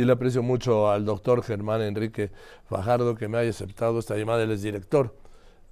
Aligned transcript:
y 0.00 0.04
le 0.06 0.12
aprecio 0.12 0.42
mucho 0.42 0.90
al 0.90 1.04
doctor 1.04 1.42
Germán 1.42 1.82
Enrique 1.82 2.32
Fajardo 2.64 3.16
que 3.16 3.28
me 3.28 3.36
haya 3.36 3.50
aceptado 3.50 3.98
esta 3.98 4.16
llamada. 4.16 4.42
Él 4.42 4.50
es 4.50 4.62
director 4.62 5.14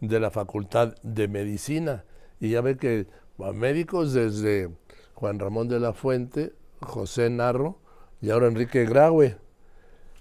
de 0.02 0.20
la 0.20 0.30
Facultad 0.30 0.94
de 1.02 1.28
Medicina 1.28 2.04
y 2.38 2.50
ya 2.50 2.60
ve 2.60 2.76
que 2.76 3.06
a 3.42 3.52
médicos 3.52 4.12
desde 4.12 4.68
Juan 5.14 5.38
Ramón 5.38 5.68
de 5.68 5.80
la 5.80 5.94
Fuente, 5.94 6.52
José 6.82 7.30
Narro 7.30 7.78
y 8.20 8.28
ahora 8.28 8.48
Enrique 8.48 8.84
Graue. 8.84 9.38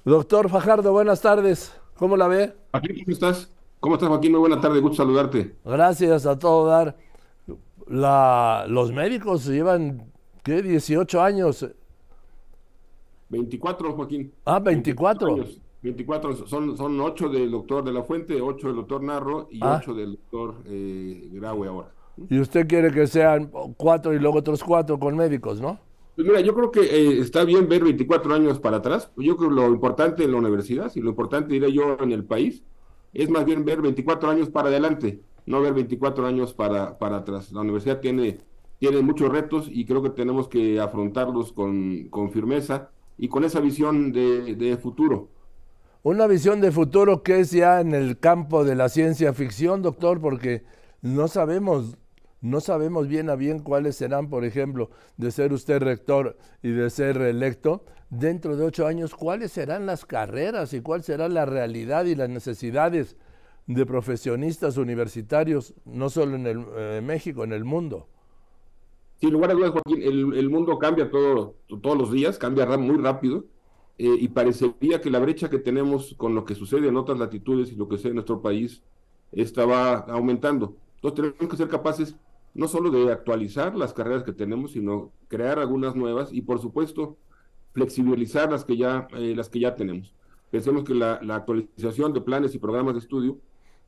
Doctor 0.06 0.50
Fajardo, 0.50 0.94
buenas 0.94 1.20
tardes. 1.20 1.78
¿Cómo 1.96 2.16
la 2.16 2.30
ve? 2.30 2.56
Aquí, 2.72 3.04
¿cómo 3.04 3.14
estás? 3.14 3.52
¿Cómo 3.82 3.96
estás, 3.96 4.08
Joaquín? 4.08 4.32
Muy 4.32 4.40
buena 4.40 4.62
tarde, 4.62 4.80
gusto 4.80 5.04
saludarte. 5.04 5.58
Gracias 5.66 6.26
a 6.26 6.40
todo 6.40 6.66
dar. 6.66 6.96
La, 7.88 8.68
los 8.70 8.94
médicos 8.94 9.46
llevan, 9.48 10.14
¿qué? 10.44 10.62
18 10.62 11.22
años 11.22 11.68
24, 13.30 13.94
Joaquín. 13.94 14.32
Ah, 14.46 14.60
24. 14.60 15.38
24, 15.82 16.48
son, 16.48 16.76
son 16.78 17.00
8 17.00 17.30
del 17.30 17.52
doctor 17.52 17.84
de 17.84 17.94
la 17.94 18.04
Fuente, 18.04 18.42
8 18.42 18.68
del 18.68 18.76
doctor 18.78 19.04
Narro 19.04 19.48
y 19.52 19.60
Ah. 19.62 19.80
8 19.82 19.94
del 19.94 20.12
doctor 20.12 20.56
eh, 20.66 21.30
Graue 21.34 21.68
ahora. 21.68 21.92
Y 22.30 22.40
usted 22.40 22.68
quiere 22.68 22.92
que 22.92 23.06
sean 23.06 23.52
cuatro 23.78 24.12
y 24.14 24.20
luego 24.20 24.40
otros 24.40 24.64
cuatro 24.64 24.98
con 25.00 25.16
médicos, 25.16 25.62
¿no? 25.62 25.80
Pues 26.16 26.28
mira, 26.28 26.42
yo 26.42 26.56
creo 26.56 26.72
que 26.72 26.82
eh, 26.82 27.20
está 27.20 27.44
bien 27.44 27.70
ver 27.70 27.84
24 27.84 28.34
años 28.34 28.60
para 28.60 28.78
atrás. 28.78 29.12
Yo 29.18 29.38
creo 29.38 29.50
que 29.50 29.56
lo 29.56 29.68
importante 29.68 30.24
en 30.24 30.32
la 30.32 30.38
universidad, 30.40 30.92
y 30.96 31.02
lo 31.02 31.12
importante 31.12 31.54
diré 31.54 31.72
yo 31.72 31.96
en 32.02 32.12
el 32.12 32.26
país, 32.26 32.64
es 33.14 33.30
más 33.30 33.46
bien 33.46 33.64
ver 33.66 33.84
24 33.84 34.32
años 34.32 34.50
para 34.50 34.70
adelante, 34.70 35.22
no 35.46 35.62
ver 35.62 35.76
24 35.76 36.26
años 36.26 36.54
para, 36.54 36.98
para 36.98 37.18
atrás. 37.18 37.52
La 37.52 37.62
universidad 37.62 38.00
tiene, 38.00 38.40
tiene 38.80 39.02
muchos 39.04 39.30
retos 39.30 39.70
y 39.72 39.86
creo 39.86 40.02
que 40.02 40.10
tenemos 40.10 40.48
que 40.48 40.80
afrontarlos 40.80 41.54
con, 41.54 42.08
con 42.10 42.32
firmeza 42.32 42.90
y 43.18 43.28
con 43.28 43.44
esa 43.44 43.60
visión 43.60 44.12
de, 44.12 44.78
futuro. 44.82 45.30
Una 46.04 46.28
visión 46.28 46.62
de 46.62 46.72
futuro 46.72 47.24
que 47.24 47.40
es 47.40 47.52
ya 47.52 47.82
en 47.82 47.94
el 47.94 48.20
campo 48.20 48.64
de 48.64 48.76
la 48.76 48.90
ciencia 48.90 49.34
ficción, 49.34 49.82
doctor, 49.82 50.22
porque 50.22 50.64
no 51.02 51.28
sabemos, 51.28 51.98
no 52.42 52.62
sabemos 52.62 53.08
bien 53.08 53.30
a 53.30 53.36
bien 53.36 53.60
cuáles 53.60 53.96
serán, 53.96 54.30
por 54.30 54.46
ejemplo, 54.46 54.90
de 55.18 55.32
ser 55.32 55.52
usted 55.52 55.80
rector 55.82 56.38
y 56.62 56.70
de 56.70 56.90
ser 56.90 57.18
electo, 57.18 57.84
dentro 58.10 58.56
de 58.56 58.66
ocho 58.66 58.88
años, 58.88 59.16
cuáles 59.16 59.52
serán 59.52 59.86
las 59.86 60.06
carreras 60.06 60.74
y 60.74 60.82
cuál 60.82 61.04
será 61.04 61.28
la 61.28 61.46
realidad 61.46 62.06
y 62.06 62.16
las 62.16 62.30
necesidades 62.30 63.18
de 63.66 63.86
profesionistas 63.86 64.78
universitarios, 64.78 65.74
no 65.84 66.10
solo 66.10 66.36
en 66.36 66.48
el, 66.48 66.66
eh, 66.78 67.02
México, 67.04 67.44
en 67.44 67.52
el 67.52 67.66
mundo. 67.66 68.08
Sin 69.20 69.32
lugar 69.32 69.52
a 69.52 69.54
dudas, 69.56 69.72
Joaquín, 69.72 70.02
el, 70.04 70.50
mundo 70.50 70.78
cambia 70.78 71.10
todo, 71.10 71.56
todos 71.82 71.98
los 71.98 72.12
días, 72.12 72.38
cambia 72.38 72.66
muy 72.78 72.98
rápido, 72.98 73.46
eh, 73.98 74.16
y 74.20 74.28
parecería 74.28 75.02
que 75.02 75.10
la 75.10 75.20
brecha 75.20 75.50
que 75.50 75.58
tenemos 75.58 76.14
con 76.18 76.36
lo 76.36 76.46
que 76.46 76.54
sucede 76.54 76.88
en 76.88 76.98
otras 76.98 77.18
latitudes 77.18 77.72
y 77.72 77.76
lo 77.76 77.88
que 77.88 77.96
sucede 77.96 78.10
en 78.10 78.16
nuestro 78.16 78.42
país, 78.42 78.84
esta 79.32 79.66
va 79.66 79.96
aumentando. 79.96 80.76
Entonces 80.96 81.34
tenemos 81.34 81.52
que 81.52 81.58
ser 81.58 81.68
capaces 81.68 82.16
no 82.54 82.68
solo 82.68 82.92
de 82.92 83.12
actualizar 83.12 83.76
las 83.76 83.94
carreras 83.94 84.24
que 84.24 84.34
tenemos, 84.34 84.74
sino 84.74 85.12
crear 85.28 85.58
algunas 85.58 85.96
nuevas 85.96 86.32
y, 86.32 86.42
por 86.42 86.60
supuesto, 86.60 87.18
flexibilizar 87.74 88.52
las 88.52 88.66
que 88.66 88.78
ya, 88.78 89.08
eh, 89.14 89.34
las 89.36 89.50
que 89.50 89.60
ya 89.60 89.76
tenemos. 89.76 90.14
Pensemos 90.52 90.84
que 90.84 90.94
la 90.94 91.20
actualización 91.36 92.14
de 92.14 92.22
planes 92.22 92.56
y 92.56 92.60
programas 92.60 92.94
de 92.94 93.00
estudio, 93.00 93.40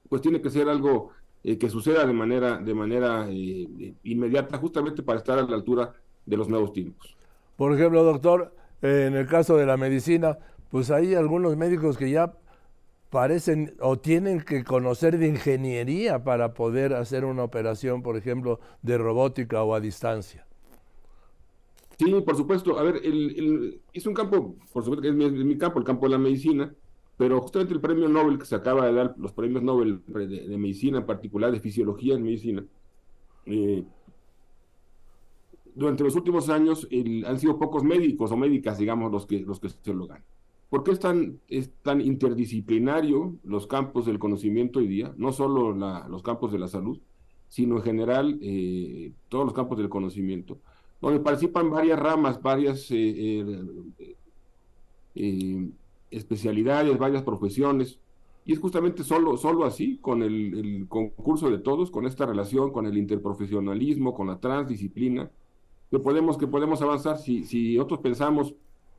pues 0.10 0.22
tiene 0.22 0.42
que 0.42 0.50
ser 0.50 0.68
algo 0.70 1.12
eh, 1.44 1.58
que 1.58 1.70
suceda 1.70 2.06
de 2.06 2.14
manera, 2.14 2.58
de 2.58 2.74
manera 2.74 3.28
eh, 3.30 3.68
eh, 3.80 3.96
inmediata, 4.04 4.58
justamente 4.58 5.04
para 5.04 5.20
estar 5.20 5.40
a 5.40 5.44
la 5.44 5.56
altura 5.56 5.94
de 6.26 6.38
los 6.38 6.50
nuevos 6.50 6.74
tiempos. 6.74 7.18
Por 7.56 7.74
ejemplo, 7.74 8.04
doctor, 8.04 8.56
eh, 8.82 9.06
en 9.08 9.16
el 9.16 9.28
caso 9.28 9.58
de 9.58 9.66
la 9.66 9.78
medicina, 9.78 10.40
pues 10.70 10.92
hay 10.92 11.16
algunos 11.16 11.58
médicos 11.58 11.98
que 11.98 12.10
ya 12.10 12.38
parecen 13.10 13.76
o 13.82 14.00
tienen 14.00 14.42
que 14.42 14.64
conocer 14.66 15.18
de 15.20 15.28
ingeniería 15.30 16.24
para 16.24 16.54
poder 16.54 16.94
hacer 16.94 17.26
una 17.26 17.44
operación, 17.44 18.04
por 18.04 18.18
ejemplo, 18.18 18.60
de 18.84 18.98
robótica 18.98 19.64
o 19.64 19.76
a 19.76 19.80
distancia. 19.82 20.48
Sí, 21.98 22.22
por 22.22 22.36
supuesto. 22.38 22.80
A 22.80 22.84
ver, 22.84 22.98
el, 23.04 23.38
el- 23.38 23.82
es 23.92 24.06
un 24.08 24.14
campo, 24.14 24.56
por 24.72 24.84
supuesto 24.84 25.02
que 25.02 25.10
es 25.10 25.16
mi, 25.16 25.26
es 25.26 25.32
mi 25.34 25.58
campo, 25.58 25.80
el 25.80 25.86
campo 25.86 26.06
de 26.06 26.12
la 26.12 26.18
medicina, 26.18 26.74
pero 27.20 27.42
justamente 27.42 27.74
el 27.74 27.82
premio 27.82 28.08
Nobel 28.08 28.40
que 28.40 28.46
se 28.46 28.56
acaba 28.56 28.86
de 28.86 28.94
dar, 28.94 29.14
los 29.18 29.34
premios 29.34 29.62
Nobel 29.62 30.02
de, 30.08 30.58
medicina 30.58 31.00
en 31.00 31.06
particular, 31.06 31.52
de 31.52 31.60
fisiología 31.60 32.16
en 32.16 32.24
medicina, 32.24 32.64
eh, 33.46 33.84
durante 35.76 36.06
los 36.06 36.16
últimos 36.16 36.48
años 36.48 36.88
el- 36.90 37.26
han 37.26 37.38
sido 37.38 37.60
pocos 37.60 37.84
médicos 37.84 38.32
o 38.32 38.38
médicas, 38.38 38.78
digamos, 38.78 39.12
los 39.12 39.26
que, 39.26 39.42
los 39.42 39.60
que 39.60 39.68
se 39.68 39.94
lo 39.94 40.08
ganan. 40.08 40.24
¿Por 40.70 40.86
qué 40.86 40.92
es 40.92 41.00
tan, 41.02 41.42
es 41.50 41.70
tan 41.82 42.00
interdisciplinario 42.00 43.36
los 43.44 43.68
campos 43.68 44.06
del 44.06 44.18
conocimiento 44.18 44.80
hoy 44.80 44.88
día? 44.88 45.14
No 45.18 45.34
solo 45.34 45.74
los 45.74 46.24
campos 46.24 46.54
de 46.54 46.60
la 46.60 46.70
salud, 46.70 47.02
sino 47.50 47.76
en 47.76 47.84
general 47.84 48.40
eh, 48.42 49.12
todos 49.28 49.44
los 49.44 49.54
campos 49.54 49.78
del 49.78 49.90
conocimiento, 49.90 50.58
donde 51.02 51.20
participan 51.20 51.70
varias 51.70 52.00
ramas, 52.00 52.42
varias 52.42 52.88
eh, 52.92 53.46
especialidades, 56.12 56.98
varias 56.98 57.24
profesiones. 57.24 58.00
Y 58.46 58.54
es 58.54 58.60
justamente 58.60 59.04
solo, 59.04 59.38
solo 59.38 59.66
así, 59.66 59.98
con 59.98 60.24
el, 60.24 60.86
concurso 60.88 61.50
de 61.50 61.60
todos, 61.60 61.92
con 61.92 62.06
esta 62.08 62.26
relación, 62.26 62.72
con 62.72 62.86
el 62.88 62.98
interprofesionalismo, 62.98 64.14
con 64.14 64.28
la 64.28 64.40
transdisciplina, 64.40 65.30
que 65.92 66.00
podemos, 66.00 66.38
que 66.38 66.48
podemos 66.48 66.82
avanzar. 66.82 67.18
Si, 67.18 67.44
si 67.44 67.76
nosotros 67.76 68.00
pensamos 68.00 68.56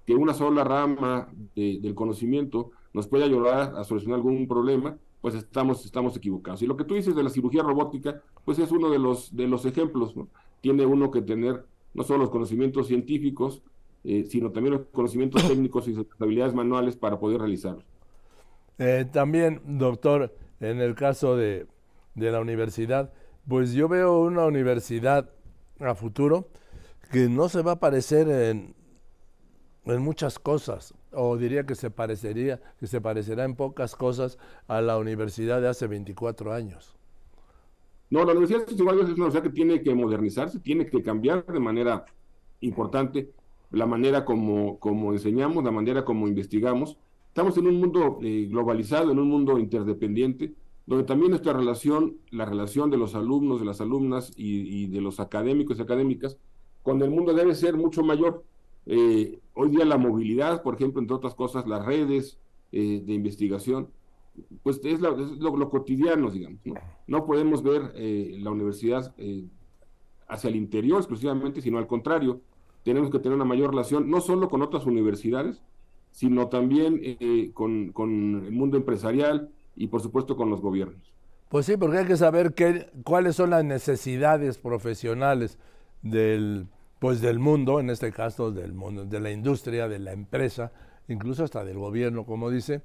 que 0.07 0.15
una 0.15 0.35
sola 0.35 0.65
rama 0.65 1.29
de- 1.55 1.79
del 1.81 1.95
conocimiento 1.95 2.71
nos 2.93 3.09
puede 3.09 3.25
ayudar 3.25 3.75
a 3.77 3.85
solucionar 3.85 4.17
algún 4.17 4.47
problema, 4.47 4.97
pues 5.21 5.35
estamos, 5.35 5.85
estamos 5.85 6.17
equivocados. 6.17 6.63
Y 6.63 6.67
lo 6.67 6.77
que 6.77 6.85
tú 6.85 6.95
dices 6.95 7.15
de 7.15 7.23
la 7.23 7.31
cirugía 7.31 7.63
robótica, 7.63 8.23
pues 8.45 8.59
es 8.59 8.71
uno 8.73 8.89
de 8.91 8.99
los, 8.99 9.35
de 9.37 9.47
los 9.47 9.65
ejemplos. 9.67 10.17
¿no? 10.17 10.29
Tiene 10.61 10.87
uno 10.87 11.11
que 11.11 11.23
tener 11.23 11.65
no 11.93 12.03
solo 12.05 12.21
los 12.21 12.31
conocimientos 12.31 12.87
científicos, 12.87 13.63
eh, 14.05 14.25
sino 14.29 14.51
también 14.51 14.75
los 14.75 14.87
conocimientos 14.93 15.47
técnicos 15.47 15.89
y 15.89 15.95
sus 15.95 16.07
habilidades 16.19 16.55
manuales 16.55 16.97
para 16.97 17.19
poder 17.19 17.41
realizarlo. 17.41 17.83
Eh, 18.79 19.07
también, 19.11 19.61
doctor, 19.65 20.35
en 20.61 20.81
el 20.81 20.95
caso 20.95 21.37
de, 21.37 21.67
de 22.15 22.31
la 22.31 22.41
universidad, 22.41 23.13
pues 23.47 23.73
yo 23.73 23.89
veo 23.89 24.21
una 24.21 24.47
universidad 24.47 25.31
a 25.81 25.95
futuro 25.95 26.49
que 27.11 27.29
no 27.29 27.49
se 27.49 27.63
va 27.63 27.73
a 27.73 27.81
parecer 27.81 28.29
en, 28.29 28.75
en 29.85 30.03
muchas 30.03 30.39
cosas, 30.39 30.95
o 31.13 31.37
diría 31.37 31.65
que 31.65 31.75
se 31.75 31.91
parecería, 31.91 32.61
que 32.79 32.87
se 32.87 33.01
parecerá 33.01 33.45
en 33.45 33.57
pocas 33.57 33.97
cosas 33.97 34.39
a 34.69 34.81
la 34.81 34.99
universidad 34.99 35.61
de 35.61 35.69
hace 35.69 35.87
24 35.87 36.53
años. 36.53 36.97
No, 38.11 38.25
la 38.25 38.33
universidad 38.33 38.69
embargo, 38.69 39.03
es 39.03 39.09
una 39.09 39.15
universidad 39.15 39.43
que 39.43 39.51
tiene 39.51 39.83
que 39.83 39.95
modernizarse, 39.95 40.59
tiene 40.61 40.87
que 40.87 41.03
cambiar 41.03 41.47
de 41.47 41.61
manera 41.61 42.05
importante 42.61 43.31
la 43.71 43.87
manera 43.87 44.25
como, 44.25 44.79
como 44.79 45.13
enseñamos, 45.13 45.65
la 45.65 45.71
manera 45.71 46.05
como 46.05 46.27
investigamos. 46.29 46.97
Estamos 47.29 47.57
en 47.59 47.67
un 47.67 47.81
mundo 47.81 48.19
eh, 48.23 48.49
globalizado, 48.51 49.13
en 49.13 49.19
un 49.19 49.29
mundo 49.29 49.59
interdependiente, 49.59 50.55
donde 50.87 51.05
también 51.05 51.31
nuestra 51.31 51.53
relación, 51.53 52.17
la 52.31 52.45
relación 52.45 52.91
de 52.91 52.97
los 52.97 53.15
alumnos, 53.15 53.61
de 53.61 53.67
las 53.67 53.81
alumnas 53.81 54.33
y, 54.37 54.89
de 54.89 55.01
los 55.01 55.21
académicos 55.21 55.79
y 55.79 55.83
académicas, 55.83 56.37
con 56.83 57.01
el 57.03 57.11
mundo 57.11 57.33
debe 57.33 57.55
ser 57.55 57.77
mucho 57.77 58.03
mayor. 58.03 58.43
Eh, 58.87 59.39
hoy 59.55 59.69
día 59.71 59.85
la 59.85 59.99
movilidad, 59.99 60.63
por 60.63 60.75
ejemplo, 60.75 61.01
entre 61.01 61.15
otras 61.15 61.37
cosas, 61.37 61.67
las 61.69 61.87
redes 61.87 62.39
eh, 62.73 63.03
de 63.07 63.13
investigación, 63.13 63.89
pues 64.65 64.81
es, 64.83 64.95
es 64.95 65.01
lo, 65.01 65.71
cotidiano, 65.71 66.29
digamos. 66.29 66.59
No, 66.65 66.75
no 67.07 67.25
podemos 67.25 67.63
ver 67.63 67.93
eh, 67.95 68.37
la 68.41 68.51
universidad 68.51 69.15
hacia 70.27 70.49
el 70.49 70.57
interior 70.57 70.99
exclusivamente, 70.99 71.61
sino 71.61 71.79
al 71.79 71.87
contrario, 71.87 72.41
tenemos 72.83 73.11
que 73.11 73.19
tener 73.19 73.37
una 73.37 73.45
mayor 73.45 73.71
relación, 73.71 74.11
no 74.11 74.21
solo 74.21 74.49
con 74.49 74.63
otras 74.63 74.87
universidades, 74.87 75.63
sino 76.13 76.49
también 76.49 77.01
eh, 77.03 77.51
con, 77.55 77.93
con 77.93 78.45
el 78.45 78.53
mundo 78.53 78.77
empresarial 78.77 79.51
y 79.77 79.87
por 79.87 80.01
supuesto 80.03 80.37
con 80.37 80.51
los 80.51 80.61
gobiernos. 80.61 81.13
Pues 81.49 81.67
sí, 81.67 81.77
porque 81.77 81.99
hay 81.99 82.07
que 82.07 82.17
saber 82.17 82.55
qué, 82.55 82.91
cuáles 83.05 83.37
son 83.37 83.51
las 83.51 83.65
necesidades 83.65 84.59
profesionales 84.59 85.59
del, 86.03 86.69
pues 86.99 87.21
del 87.21 87.39
mundo, 87.39 87.81
en 87.81 87.91
este 87.91 88.13
caso 88.13 88.53
del 88.53 88.73
mundo, 88.73 89.05
de 89.05 89.21
la 89.21 89.31
industria, 89.31 89.89
de 89.89 89.99
la 89.99 90.13
empresa, 90.13 90.73
incluso 91.09 91.43
hasta 91.43 91.65
del 91.65 91.79
gobierno, 91.79 92.25
como 92.25 92.51
dice, 92.51 92.83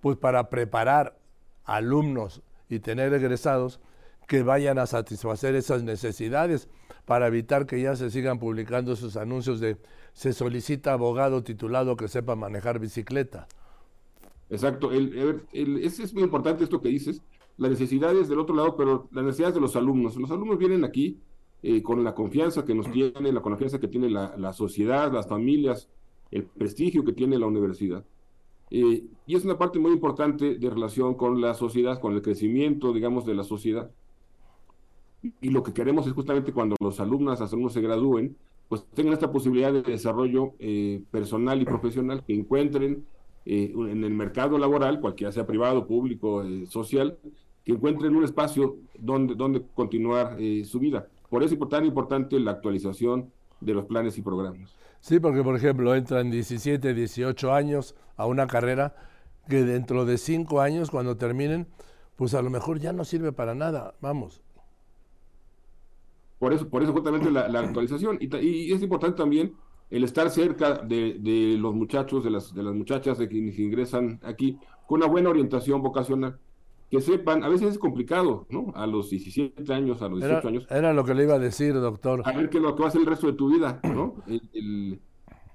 pues 0.00 0.16
para 0.16 0.48
preparar 0.48 1.18
alumnos 1.64 2.42
y 2.68 2.78
tener 2.78 3.12
egresados 3.12 3.80
que 4.26 4.42
vayan 4.42 4.78
a 4.78 4.86
satisfacer 4.86 5.54
esas 5.54 5.82
necesidades 5.82 6.68
para 7.06 7.28
evitar 7.28 7.64
que 7.64 7.80
ya 7.80 7.96
se 7.96 8.10
sigan 8.10 8.38
publicando 8.38 8.92
esos 8.92 9.16
anuncios 9.16 9.60
de 9.60 9.78
se 10.12 10.32
solicita 10.32 10.92
abogado 10.92 11.42
titulado 11.42 11.96
que 11.96 12.08
sepa 12.08 12.36
manejar 12.36 12.78
bicicleta. 12.78 13.48
Exacto, 14.50 14.92
el, 14.92 15.40
es 15.52 16.12
muy 16.14 16.22
importante 16.22 16.64
esto 16.64 16.80
que 16.80 16.88
dices, 16.88 17.22
las 17.56 17.70
necesidades 17.70 18.28
del 18.28 18.38
otro 18.38 18.54
lado, 18.54 18.76
pero 18.76 19.08
las 19.12 19.24
necesidades 19.24 19.54
de 19.54 19.60
los 19.60 19.74
alumnos. 19.76 20.16
Los 20.16 20.30
alumnos 20.30 20.58
vienen 20.58 20.84
aquí 20.84 21.18
eh, 21.62 21.82
con 21.82 22.04
la 22.04 22.14
confianza 22.14 22.64
que 22.64 22.74
nos 22.74 22.90
tiene, 22.92 23.32
la 23.32 23.40
confianza 23.40 23.80
que 23.80 23.88
tiene 23.88 24.10
la, 24.10 24.36
la 24.36 24.52
sociedad, 24.52 25.10
las 25.12 25.26
familias 25.26 25.88
el 26.30 26.44
prestigio 26.44 27.04
que 27.04 27.12
tiene 27.12 27.38
la 27.38 27.46
universidad. 27.46 28.04
Eh, 28.70 29.04
y 29.26 29.36
es 29.36 29.44
una 29.44 29.58
parte 29.58 29.78
muy 29.78 29.92
importante 29.92 30.56
de 30.56 30.70
relación 30.70 31.14
con 31.14 31.40
la 31.40 31.54
sociedad, 31.54 32.00
con 32.00 32.14
el 32.14 32.22
crecimiento, 32.22 32.92
digamos, 32.92 33.24
de 33.26 33.34
la 33.34 33.44
sociedad. 33.44 33.90
Y, 35.40 35.50
lo 35.50 35.62
que 35.62 35.72
queremos 35.72 36.06
es 36.06 36.12
justamente 36.12 36.52
cuando 36.52 36.76
los 36.80 37.00
alumnos, 37.00 37.40
los 37.40 37.52
alumnos 37.52 37.72
se 37.72 37.80
gradúen, 37.80 38.36
pues 38.68 38.84
tengan 38.94 39.14
esta 39.14 39.30
posibilidad 39.30 39.72
de 39.72 39.82
desarrollo 39.82 40.54
eh, 40.58 41.02
personal 41.10 41.60
y 41.62 41.64
profesional, 41.64 42.24
que 42.24 42.34
encuentren 42.34 43.04
eh, 43.44 43.72
en 43.74 44.02
el 44.02 44.12
mercado 44.12 44.58
laboral, 44.58 45.00
cualquiera 45.00 45.32
sea 45.32 45.46
privado, 45.46 45.86
público, 45.86 46.42
social, 46.68 47.18
que 47.64 47.72
encuentren 47.72 48.14
un 48.16 48.24
espacio 48.24 48.76
donde, 48.98 49.34
donde 49.34 49.62
continuar 49.74 50.36
su 50.64 50.78
vida. 50.78 51.08
Por 51.28 51.42
eso 51.42 51.54
es 51.54 51.68
tan 51.68 51.84
importante 51.84 52.38
la 52.38 52.52
actualización 52.52 53.30
de 53.60 53.74
los 53.74 53.86
planes 53.86 54.16
y 54.18 54.22
programas. 54.22 54.74
Sí, 55.00 55.20
porque 55.20 55.42
por 55.42 55.56
ejemplo 55.56 55.94
entran 55.94 56.30
17, 56.30 56.94
18 56.94 57.52
años 57.52 57.94
a 58.16 58.26
una 58.26 58.46
carrera 58.46 58.94
que 59.48 59.62
dentro 59.62 60.04
de 60.04 60.18
5 60.18 60.60
años 60.60 60.90
cuando 60.90 61.16
terminen, 61.16 61.68
pues 62.16 62.34
a 62.34 62.42
lo 62.42 62.50
mejor 62.50 62.80
ya 62.80 62.92
no 62.92 63.04
sirve 63.04 63.32
para 63.32 63.54
nada, 63.54 63.94
vamos. 64.00 64.42
Por 66.38 66.52
eso, 66.52 66.68
por 66.68 66.82
eso 66.82 66.92
justamente 66.92 67.30
la, 67.30 67.60
actualización. 67.60 68.18
Y, 68.20 68.72
es 68.72 68.82
importante 68.82 69.16
también 69.16 69.54
el 69.90 70.04
estar 70.04 70.30
cerca 70.30 70.74
de, 70.78 71.16
de, 71.18 71.56
los 71.58 71.74
muchachos, 71.74 72.24
de 72.24 72.30
las, 72.30 72.54
de 72.54 72.62
las 72.62 72.74
muchachas 72.74 73.18
de 73.18 73.28
quienes 73.28 73.58
ingresan 73.58 74.20
aquí, 74.22 74.58
con 74.86 75.00
una 75.00 75.06
buena 75.10 75.30
orientación 75.30 75.82
vocacional 75.82 76.38
que 76.90 77.00
sepan, 77.00 77.42
a 77.42 77.48
veces 77.48 77.70
es 77.70 77.78
complicado, 77.78 78.46
¿no? 78.48 78.72
A 78.74 78.86
los 78.86 79.10
17 79.10 79.72
años, 79.72 80.02
a 80.02 80.08
los 80.08 80.20
18 80.20 80.48
años. 80.48 80.66
Era 80.70 80.92
lo 80.92 81.04
que 81.04 81.14
le 81.14 81.24
iba 81.24 81.34
a 81.34 81.38
decir, 81.38 81.74
doctor. 81.74 82.22
A 82.24 82.32
ver 82.32 82.48
qué 82.48 82.58
es 82.58 82.62
lo 82.62 82.74
que 82.76 82.80
va 82.80 82.86
a 82.86 82.88
hacer 82.90 83.00
el 83.00 83.06
resto 83.06 83.26
de 83.26 83.32
tu 83.32 83.50
vida, 83.50 83.80
¿no? 83.82 84.14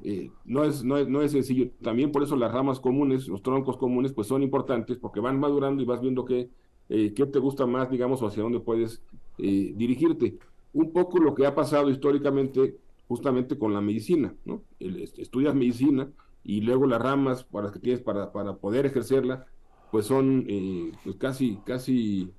Eh, 0.03 0.31
no, 0.45 0.63
es, 0.63 0.83
no, 0.83 0.97
es, 0.97 1.07
no 1.07 1.21
es 1.21 1.31
sencillo. 1.31 1.69
También 1.81 2.11
por 2.11 2.23
eso 2.23 2.35
las 2.35 2.51
ramas 2.51 2.79
comunes, 2.79 3.27
los 3.27 3.43
troncos 3.43 3.77
comunes, 3.77 4.11
pues 4.13 4.27
son 4.27 4.41
importantes 4.41 4.97
porque 4.97 5.19
van 5.19 5.39
madurando 5.39 5.83
y 5.83 5.85
vas 5.85 6.01
viendo 6.01 6.25
qué, 6.25 6.49
eh, 6.89 7.13
qué 7.13 7.25
te 7.27 7.37
gusta 7.39 7.67
más, 7.67 7.89
digamos, 7.89 8.21
o 8.21 8.27
hacia 8.27 8.41
dónde 8.41 8.59
puedes 8.59 9.03
eh, 9.37 9.73
dirigirte. 9.75 10.39
Un 10.73 10.91
poco 10.91 11.19
lo 11.19 11.35
que 11.35 11.45
ha 11.45 11.55
pasado 11.55 11.89
históricamente 11.89 12.77
justamente 13.07 13.57
con 13.57 13.73
la 13.73 13.81
medicina, 13.81 14.33
¿no? 14.45 14.61
estudias 14.79 15.53
medicina 15.53 16.09
y 16.45 16.61
luego 16.61 16.87
las 16.87 17.01
ramas 17.01 17.43
para 17.43 17.71
que 17.71 17.79
tienes 17.79 18.01
para, 18.01 18.31
para 18.31 18.55
poder 18.55 18.85
ejercerla, 18.85 19.45
pues 19.91 20.05
son 20.05 20.45
eh, 20.47 20.91
pues 21.03 21.17
casi, 21.17 21.57
casi 21.65 22.31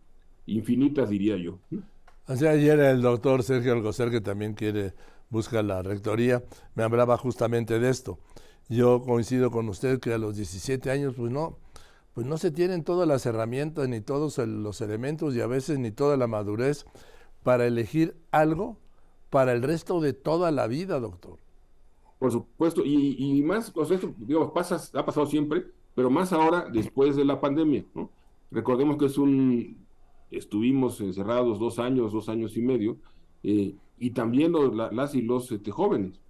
infinitas, 0.46 1.10
diría 1.10 1.36
yo. 1.36 1.58
Así 2.26 2.46
ayer 2.46 2.80
el 2.80 3.02
doctor 3.02 3.42
Sergio 3.42 3.72
Alcocer, 3.72 4.10
que 4.10 4.20
también 4.20 4.54
quiere, 4.54 4.94
busca 5.28 5.62
la 5.62 5.82
rectoría, 5.82 6.42
me 6.74 6.82
hablaba 6.84 7.18
justamente 7.18 7.78
de 7.78 7.90
esto. 7.90 8.18
Yo 8.68 9.02
coincido 9.02 9.50
con 9.50 9.68
usted 9.68 10.00
que 10.00 10.14
a 10.14 10.18
los 10.18 10.36
17 10.36 10.90
años, 10.90 11.14
pues 11.16 11.30
no, 11.30 11.58
pues 12.14 12.26
no 12.26 12.38
se 12.38 12.50
tienen 12.50 12.84
todas 12.84 13.06
las 13.06 13.26
herramientas, 13.26 13.88
ni 13.88 14.00
todos 14.00 14.38
los 14.38 14.80
elementos, 14.80 15.34
y 15.34 15.40
a 15.40 15.46
veces 15.46 15.78
ni 15.78 15.90
toda 15.90 16.16
la 16.16 16.26
madurez 16.26 16.86
para 17.42 17.66
elegir 17.66 18.14
algo 18.30 18.78
para 19.30 19.52
el 19.52 19.62
resto 19.62 20.00
de 20.00 20.12
toda 20.12 20.50
la 20.50 20.66
vida, 20.66 21.00
doctor. 21.00 21.38
Por 22.18 22.30
supuesto, 22.30 22.82
y, 22.84 23.42
más, 23.42 23.70
pues 23.70 23.90
esto, 23.90 24.14
digamos, 24.18 24.52
pasa, 24.52 24.78
ha 24.98 25.04
pasado 25.04 25.26
siempre, 25.26 25.64
pero 25.94 26.10
más 26.10 26.32
ahora 26.32 26.68
después 26.70 27.16
de 27.16 27.24
la 27.24 27.40
pandemia. 27.40 27.84
¿no? 27.94 28.10
Recordemos 28.50 28.96
que 28.98 29.06
es 29.06 29.18
un, 29.18 29.78
estuvimos 30.30 31.00
encerrados 31.00 31.58
dos 31.58 31.78
años, 31.78 32.12
dos 32.12 32.28
años 32.28 32.56
y 32.56 32.62
medio, 32.62 32.98
eh, 33.42 33.74
y 33.98 34.10
también 34.10 34.52
las 34.76 35.14
y 35.14 35.22
los 35.22 35.50
este, 35.50 35.70
jóvenes. 35.70 36.20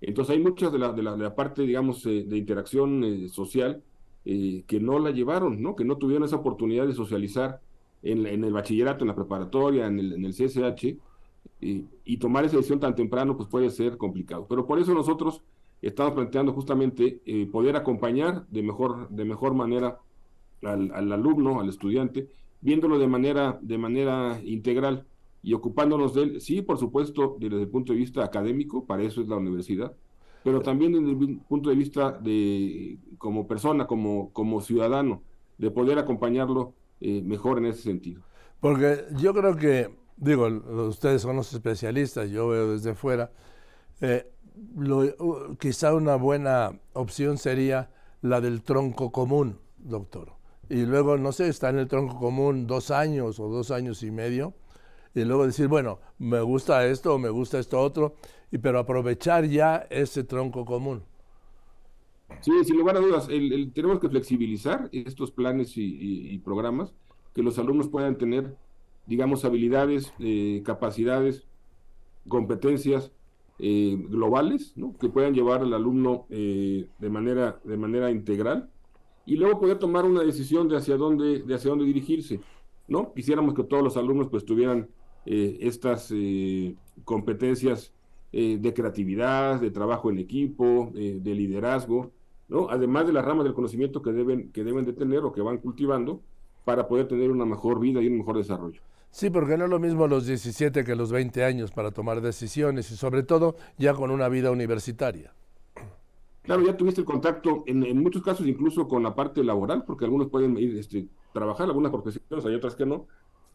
Entonces 0.00 0.36
hay 0.36 0.42
muchas 0.42 0.72
de 0.72 0.78
la, 0.78 0.92
de 0.92 1.02
la, 1.02 1.34
parte, 1.34 1.62
digamos, 1.62 2.04
eh, 2.06 2.24
de 2.26 2.36
interacción 2.36 3.04
eh, 3.04 3.28
social 3.28 3.82
que 4.24 4.80
no 4.80 4.98
la 4.98 5.10
llevaron, 5.10 5.62
¿no? 5.62 5.76
que 5.76 5.84
no 5.84 5.98
tuvieron 5.98 6.24
esa 6.24 6.36
oportunidad 6.36 6.86
de 6.86 6.94
socializar 6.94 7.60
en, 8.04 8.44
el 8.44 8.52
bachillerato, 8.52 9.04
en 9.04 9.08
la 9.08 9.14
preparatoria, 9.14 9.86
en 9.86 9.98
el, 9.98 10.12
en 10.12 10.24
el 10.24 10.32
CSH, 10.32 10.96
y 11.60 12.16
tomar 12.18 12.44
esa 12.44 12.56
decisión 12.56 12.80
tan 12.80 12.94
temprano 12.94 13.36
pues 13.36 13.48
puede 13.48 13.70
ser 13.70 13.96
complicado. 13.96 14.46
Pero 14.48 14.66
por 14.66 14.78
eso 14.78 14.92
nosotros 14.92 15.42
estamos 15.80 16.12
planteando 16.12 16.52
justamente 16.52 17.20
eh, 17.24 17.46
poder 17.46 17.76
acompañar 17.76 18.46
de 18.48 18.62
mejor, 18.62 19.08
de 19.08 19.24
mejor 19.24 19.54
manera 19.54 19.98
al, 20.62 21.12
alumno, 21.12 21.60
al 21.60 21.68
estudiante, 21.68 22.28
viéndolo 22.60 22.98
de 22.98 23.06
manera, 23.06 23.58
de 23.60 23.78
manera 23.78 24.40
integral 24.44 25.06
y 25.42 25.52
ocupándonos 25.52 26.14
de 26.14 26.22
él, 26.22 26.40
sí, 26.40 26.62
por 26.62 26.78
supuesto, 26.78 27.36
desde 27.38 27.60
el 27.60 27.68
punto 27.68 27.92
de 27.92 27.98
vista 27.98 28.24
académico, 28.24 28.86
para 28.86 29.02
eso 29.02 29.20
es 29.20 29.28
la 29.28 29.36
universidad, 29.36 29.94
pero 30.42 30.60
también 30.60 30.92
desde 30.92 31.10
el 31.10 31.38
punto 31.40 31.68
de 31.68 31.76
vista 31.76 32.12
de 32.12 32.98
como 33.18 33.46
persona, 33.46 33.86
como, 33.86 34.30
como 34.32 34.62
ciudadano, 34.62 35.22
de 35.58 35.70
poder 35.70 35.98
acompañarlo 35.98 36.74
eh, 37.00 37.22
mejor 37.22 37.58
en 37.58 37.66
ese 37.66 37.82
sentido. 37.82 38.22
Porque 38.60 39.04
yo 39.16 39.34
creo 39.34 39.56
que, 39.56 39.94
digo, 40.16 40.46
ustedes 40.88 41.22
son 41.22 41.36
los 41.36 41.52
especialistas, 41.52 42.30
yo 42.30 42.48
veo 42.48 42.72
desde 42.72 42.94
fuera, 42.94 43.30
eh, 44.00 44.30
quizá 45.58 45.94
una 45.94 46.16
buena 46.16 46.78
opción 46.92 47.38
sería 47.38 47.90
la 48.22 48.40
del 48.40 48.62
tronco 48.62 49.12
común, 49.12 49.58
doctor. 49.78 50.32
Y 50.68 50.86
luego, 50.86 51.18
no 51.18 51.32
sé, 51.32 51.48
está 51.48 51.68
en 51.68 51.78
el 51.78 51.88
tronco 51.88 52.18
común 52.18 52.66
dos 52.66 52.90
años 52.90 53.38
o 53.38 53.48
dos 53.48 53.70
años 53.70 54.02
y 54.02 54.10
medio, 54.10 54.54
y 55.14 55.24
luego 55.24 55.46
decir, 55.46 55.68
bueno, 55.68 56.00
me 56.18 56.40
gusta 56.40 56.86
esto 56.86 57.14
o 57.14 57.18
me 57.18 57.28
gusta 57.28 57.58
esto 57.58 57.80
otro, 57.80 58.14
y, 58.50 58.58
pero 58.58 58.78
aprovechar 58.78 59.44
ya 59.44 59.86
ese 59.90 60.24
tronco 60.24 60.64
común. 60.64 61.02
Sí, 62.40 62.52
sin 62.64 62.76
lugar 62.76 62.96
a 62.96 63.00
dudas, 63.00 63.28
tenemos 63.28 64.00
que 64.00 64.08
flexibilizar 64.08 64.88
estos 64.92 65.30
planes 65.30 65.72
y, 65.76 66.38
programas, 66.38 66.94
que 67.34 67.42
los 67.42 67.58
alumnos 67.58 67.88
puedan 67.88 68.16
tener, 68.18 68.56
digamos, 69.06 69.44
habilidades, 69.44 70.12
eh, 70.18 70.62
capacidades, 70.64 71.46
competencias 72.28 73.12
eh, 73.60 73.96
globales, 74.08 74.74
que 75.00 75.08
puedan 75.08 75.32
llevar 75.32 75.62
al 75.62 75.72
alumno 75.74 76.26
eh, 76.28 76.88
de, 76.98 77.10
manera, 77.10 77.60
de 77.62 77.76
manera 77.76 78.10
integral 78.10 78.68
y 79.26 79.36
luego 79.36 79.60
poder 79.60 79.78
tomar 79.78 80.04
una 80.04 80.22
decisión 80.22 80.68
de 80.68 80.76
hacia 80.76 80.96
dónde, 80.96 81.42
de 81.42 81.54
hacia 81.54 81.70
dónde 81.70 81.84
dirigirse. 81.84 82.40
¿no? 82.88 83.14
Quisiéramos 83.14 83.54
que 83.54 83.62
todos 83.62 83.84
los 83.84 83.96
alumnos 83.96 84.28
pues 84.28 84.44
tuvieran 84.44 84.88
eh, 85.24 85.58
estas 85.60 86.12
competencias 87.04 87.92
de 88.32 88.74
creatividad, 88.74 89.60
de 89.60 89.70
trabajo 89.70 90.10
en 90.10 90.18
equipo, 90.18 90.90
de 90.92 91.34
liderazgo, 91.36 92.10
¿no? 92.48 92.68
además 92.70 93.06
de 93.06 93.12
las 93.12 93.24
ramas 93.24 93.44
del 93.44 93.54
conocimiento 93.54 94.02
que 94.02 94.12
deben, 94.12 94.52
que 94.52 94.64
deben 94.64 94.84
de 94.84 94.92
tener 94.92 95.20
o 95.20 95.32
que 95.32 95.40
van 95.40 95.58
cultivando 95.58 96.20
para 96.64 96.88
poder 96.88 97.08
tener 97.08 97.30
una 97.30 97.44
mejor 97.44 97.80
vida 97.80 98.00
y 98.00 98.08
un 98.08 98.18
mejor 98.18 98.36
desarrollo. 98.36 98.80
Sí, 99.10 99.30
porque 99.30 99.56
no 99.56 99.64
es 99.64 99.70
lo 99.70 99.78
mismo 99.78 100.08
los 100.08 100.26
17 100.26 100.84
que 100.84 100.96
los 100.96 101.12
20 101.12 101.44
años 101.44 101.70
para 101.70 101.92
tomar 101.92 102.20
decisiones 102.20 102.90
y 102.90 102.96
sobre 102.96 103.22
todo 103.22 103.54
ya 103.78 103.94
con 103.94 104.10
una 104.10 104.28
vida 104.28 104.50
universitaria. 104.50 105.32
Claro, 106.42 106.62
ya 106.62 106.76
tuviste 106.76 107.00
el 107.00 107.06
contacto 107.06 107.62
en, 107.66 108.02
muchos 108.02 108.22
casos 108.22 108.46
incluso 108.46 108.88
con 108.88 109.02
la 109.02 109.14
parte 109.14 109.42
laboral, 109.44 109.84
porque 109.84 110.04
algunos 110.04 110.28
pueden 110.28 110.58
ir 110.58 110.76
este, 110.76 111.06
trabajar, 111.32 111.68
algunas 111.68 111.92
profesiones, 111.92 112.44
hay 112.44 112.54
otras 112.54 112.74
que 112.74 112.84
no, 112.84 113.06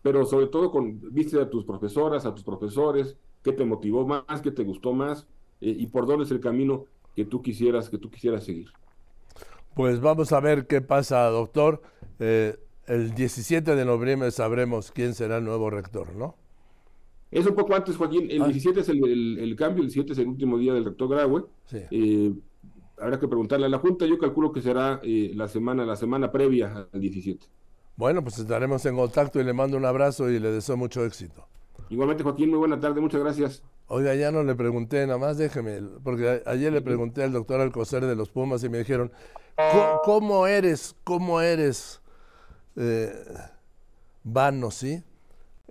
pero 0.01 0.25
sobre 0.25 0.47
todo 0.47 0.71
con 0.71 0.99
viste 1.13 1.39
a 1.39 1.49
tus 1.49 1.65
profesoras, 1.65 2.25
a 2.25 2.33
tus 2.33 2.43
profesores, 2.43 3.17
qué 3.43 3.51
te 3.51 3.65
motivó 3.65 4.07
más, 4.07 4.41
qué 4.41 4.51
te 4.51 4.63
gustó 4.63 4.93
más 4.93 5.27
eh, 5.61 5.75
y 5.77 5.87
por 5.87 6.07
dónde 6.07 6.23
es 6.23 6.31
el 6.31 6.39
camino 6.39 6.85
que 7.15 7.25
tú 7.25 7.41
quisieras 7.41 7.89
que 7.89 7.97
tú 7.97 8.09
quisieras 8.09 8.43
seguir. 8.43 8.69
Pues 9.79 10.01
vamos 10.01 10.33
a 10.33 10.41
ver 10.41 10.67
qué 10.67 10.81
pasa, 10.81 11.23
doctor. 11.27 11.81
Eh, 12.19 12.57
el 12.85 13.15
17 13.15 13.77
de 13.77 13.85
noviembre 13.85 14.29
sabremos 14.29 14.91
quién 14.91 15.13
será 15.13 15.37
el 15.37 15.45
nuevo 15.45 15.69
rector, 15.69 16.17
¿no? 16.17 16.35
Es 17.31 17.47
un 17.47 17.55
poco 17.55 17.73
antes, 17.75 17.95
Joaquín. 17.95 18.27
El 18.29 18.43
17 18.43 18.77
ah. 18.77 18.81
es 18.81 18.89
el, 18.89 19.55
cambio, 19.57 19.81
el 19.81 19.87
17 19.87 20.11
es 20.11 20.19
el 20.19 20.27
último 20.27 20.57
día 20.57 20.73
del 20.73 20.83
rector 20.83 21.07
Graue. 21.07 21.45
Eh, 21.71 22.33
habrá 22.97 23.21
que 23.21 23.29
preguntarle 23.29 23.67
a 23.67 23.69
la 23.69 23.77
Junta. 23.77 24.05
Yo 24.05 24.17
calculo 24.17 24.51
que 24.51 24.61
será 24.61 24.99
eh, 25.01 25.31
la 25.33 25.47
semana 25.47 25.85
la 25.85 25.95
semana 25.95 26.29
previa 26.29 26.89
al 26.91 26.99
17. 26.99 27.47
Bueno, 27.95 28.21
pues 28.21 28.37
estaremos 28.37 28.85
en 28.85 28.97
contacto 28.97 29.39
y 29.39 29.45
le 29.45 29.53
mando 29.53 29.77
un 29.77 29.85
abrazo 29.85 30.29
y 30.29 30.39
le 30.39 30.51
deseo 30.51 30.75
mucho 30.75 31.05
éxito. 31.05 31.47
Igualmente, 31.89 32.23
Joaquín, 32.23 32.49
muy 32.49 32.59
buena 32.59 32.81
tarde, 32.81 32.99
muchas 32.99 33.21
gracias. 33.21 33.63
Oiga, 33.89 34.15
ya 34.15 34.31
no 34.31 34.43
le 34.43 34.55
pregunté, 34.55 35.05
nada 35.05 35.19
más 35.19 35.37
déjeme, 35.37 35.81
porque 36.03 36.41
ayer 36.45 36.71
le 36.71 36.81
pregunté 36.81 37.23
al 37.23 37.33
doctor 37.33 37.59
Alcocer 37.59 38.05
de 38.05 38.15
los 38.15 38.29
Pumas 38.29 38.63
y 38.63 38.69
me 38.69 38.77
dijeron, 38.77 39.11
¿cómo 40.05 40.47
eres? 40.47 40.95
¿Cómo 41.03 41.41
eres? 41.41 41.99
eh, 42.79 43.13
vanos, 44.23 44.75
¿sí? 44.75 45.03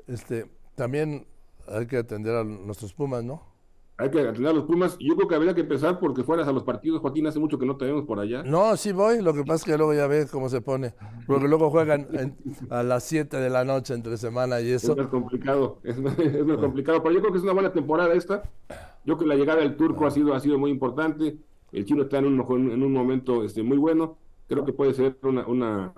Este, 0.07 0.47
también 0.75 1.27
hay 1.67 1.87
que 1.87 1.97
atender 1.97 2.37
a 2.37 2.45
nuestros 2.45 2.93
Pumas, 2.93 3.25
¿no? 3.25 3.43
Hay 4.01 4.13
que 4.13 4.21
atender 4.21 4.47
a 4.47 4.53
los 4.53 4.65
Pumas. 4.65 4.97
Yo 5.01 5.17
creo 5.17 5.27
que 5.27 5.35
habría 5.35 5.57
que 5.57 5.63
empezar 5.63 5.99
porque 5.99 6.23
fueras 6.23 6.47
a 6.47 6.53
los 6.53 6.63
partidos, 6.63 7.01
Joaquín, 7.01 7.27
hace 7.27 7.41
mucho 7.41 7.59
que 7.59 7.67
no 7.67 7.77
te 7.77 7.85
vemos 7.85 8.05
por 8.05 8.21
allá. 8.21 8.45
No, 8.45 8.77
sí 8.77 8.93
voy, 8.93 9.21
lo 9.21 9.35
que 9.35 9.41
pasa 9.41 9.55
es 9.55 9.65
que 9.65 9.77
luego 9.77 9.93
ya 9.93 10.07
ves 10.07 10.31
cómo 10.31 10.49
se 10.49 10.61
pone. 10.61 10.95
Porque 11.27 11.49
luego 11.49 11.69
juegan 11.69 12.07
a 12.71 12.85
las 12.85 13.03
7 13.03 13.39
de 13.39 13.51
la 13.51 13.65
noche 13.65 13.95
entre 13.95 14.17
semana 14.17 14.61
y 14.61 14.71
eso. 14.71 14.93
Es 14.93 14.99
muy 14.99 15.09
complicado, 15.09 15.81
es, 15.83 15.97
es 16.19 16.47
muy 16.47 16.57
complicado. 16.59 17.03
Pero 17.03 17.13
yo 17.13 17.21
creo 17.21 17.33
que 17.33 17.39
es 17.39 17.45
una 17.45 17.55
buena 17.55 17.73
temporada 17.73 18.15
esta. 18.15 18.45
Yo 19.05 19.17
creo 19.17 19.19
que 19.19 19.27
la 19.27 19.35
llegada 19.35 19.63
del 19.63 19.77
turco 19.77 20.07
ha 20.07 20.13
sido, 20.13 20.33
ha 20.33 20.39
sido 20.39 20.61
muy 20.61 20.71
importante. 20.71 21.37
el 21.73 21.85
chino 21.85 22.05
está 22.05 22.19
en 22.19 22.27
un, 22.27 22.71
en 22.71 22.83
un 22.85 22.93
momento 22.93 23.43
este, 23.43 23.65
muy 23.65 23.79
bueno. 23.79 24.17
Creo 24.47 24.65
que 24.65 24.73
puede 24.73 24.95
ser 24.95 25.19
una, 25.23 25.45
una 25.45 25.93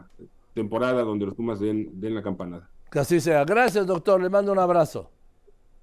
temporada 0.54 1.02
donde 1.02 1.26
los 1.26 1.35
Pumas 1.35 1.61
den, 1.61 1.90
den 2.00 2.14
la 2.14 2.23
campanada. 2.23 2.71
Que 2.90 2.99
así 2.99 3.21
sea. 3.21 3.45
Gracias, 3.45 3.87
doctor. 3.87 4.23
Le 4.23 4.30
mando 4.30 4.52
un 4.52 4.59
abrazo. 4.59 5.11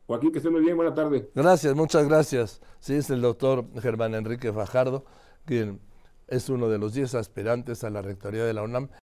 Joaquín, 0.08 0.32
que 0.32 0.38
esté 0.38 0.50
muy 0.50 0.62
bien. 0.62 0.78
Buena 0.78 0.94
tarde. 0.94 1.30
Gracias, 1.36 1.76
muchas 1.76 2.08
gracias. 2.08 2.62
Sí, 2.80 2.96
es 2.96 3.10
el 3.10 3.22
doctor 3.22 3.66
Germán 3.82 4.16
Enrique 4.16 4.54
Fajardo, 4.54 5.04
quien 5.46 5.82
es 6.28 6.48
uno 6.50 6.70
de 6.70 6.78
los 6.78 6.94
10 6.94 7.16
aspirantes 7.16 7.84
a 7.84 7.90
la 7.90 8.02
rectoría 8.02 8.46
de 8.46 8.54
la 8.54 8.64
UNAM 8.64 8.88